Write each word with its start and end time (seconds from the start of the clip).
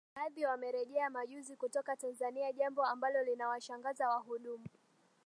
na 0.15 0.21
baadhi 0.21 0.45
wamerejea 0.45 1.09
majuzi 1.09 1.55
kutoka 1.55 1.95
Tanzania 1.95 2.51
jambo 2.51 2.85
ambalo 2.85 3.23
linawashangaza 3.23 4.09
wahudumu 4.09 4.65